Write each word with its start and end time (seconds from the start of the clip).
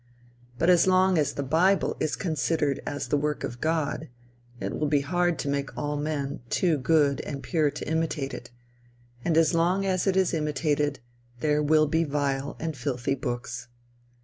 But 0.57 0.71
as 0.71 0.87
long 0.87 1.19
as 1.19 1.33
the 1.33 1.43
bible 1.43 1.95
is 1.99 2.15
considered 2.15 2.81
as 2.87 3.09
the 3.09 3.17
work 3.17 3.43
of 3.43 3.61
God, 3.61 4.09
it 4.59 4.73
will 4.79 4.87
be 4.87 5.01
hard 5.01 5.37
to 5.37 5.47
make 5.47 5.77
all 5.77 5.95
men 5.95 6.39
too 6.49 6.79
good 6.79 7.21
and 7.21 7.43
pure 7.43 7.69
to 7.69 7.87
imitate 7.87 8.33
it; 8.33 8.49
and 9.23 9.37
as 9.37 9.53
long 9.53 9.85
as 9.85 10.07
it 10.07 10.17
is 10.17 10.33
imitated 10.33 11.01
there 11.41 11.61
will 11.61 11.85
be 11.85 12.03
vile 12.03 12.55
and 12.59 12.75
filthy 12.75 13.13
books. 13.13 13.67